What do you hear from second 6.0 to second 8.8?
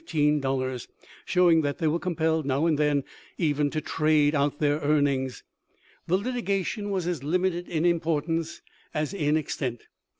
The litigation was as limited in importance